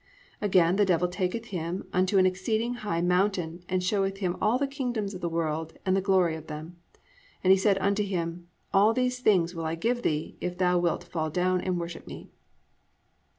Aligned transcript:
(8) 0.41 0.47
Again, 0.47 0.75
the 0.77 0.85
devil 0.85 1.07
taketh 1.07 1.49
him 1.53 1.87
unto 1.93 2.17
an 2.17 2.25
exceeding 2.25 2.73
high 2.81 3.01
mountain, 3.01 3.61
and 3.69 3.83
showeth 3.83 4.17
him 4.17 4.35
all 4.41 4.57
the 4.57 4.65
kingdoms 4.65 5.13
of 5.13 5.21
the 5.21 5.29
world, 5.29 5.73
and 5.85 5.95
the 5.95 6.01
glory 6.01 6.33
of 6.35 6.47
them; 6.47 6.65
(9) 6.65 6.75
And 7.43 7.51
He 7.51 7.57
said 7.57 7.77
unto 7.77 8.01
him, 8.01 8.47
All 8.73 8.93
these 8.95 9.19
things 9.19 9.53
will 9.53 9.65
I 9.65 9.75
give 9.75 10.01
thee, 10.01 10.37
if 10.41 10.57
thou 10.57 10.79
wilt 10.79 11.03
fall 11.03 11.29
down 11.29 11.61
and 11.61 11.79
worship 11.79 12.07
me." 12.07 12.31